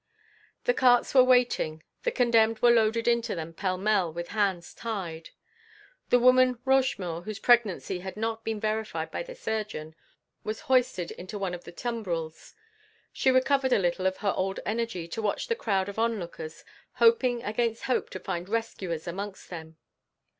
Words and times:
The 0.63 0.73
carts 0.73 1.13
were 1.13 1.23
waiting. 1.23 1.83
The 2.01 2.09
condemned 2.11 2.59
were 2.63 2.71
loaded 2.71 3.07
into 3.07 3.35
them 3.35 3.53
pell 3.53 3.77
mell, 3.77 4.11
with 4.11 4.29
hands 4.29 4.73
tied. 4.73 5.29
The 6.09 6.17
woman 6.17 6.57
Rochemaure, 6.65 7.23
whose 7.25 7.37
pregnancy 7.37 7.99
had 7.99 8.17
not 8.17 8.43
been 8.43 8.59
verified 8.59 9.11
by 9.11 9.21
the 9.21 9.35
surgeon, 9.35 9.93
was 10.43 10.61
hoisted 10.61 11.11
into 11.11 11.37
one 11.37 11.53
of 11.53 11.65
the 11.65 11.71
tumbrils. 11.71 12.55
She 13.13 13.29
recovered 13.29 13.73
a 13.73 13.77
little 13.77 14.07
of 14.07 14.17
her 14.25 14.33
old 14.35 14.59
energy 14.65 15.07
to 15.07 15.21
watch 15.21 15.45
the 15.47 15.55
crowd 15.55 15.87
of 15.87 15.99
onlookers, 15.99 16.65
hoping 16.93 17.43
against 17.43 17.83
hope 17.83 18.09
to 18.09 18.19
find 18.19 18.49
rescuers 18.49 19.07
amongst 19.07 19.51
them. 19.51 19.77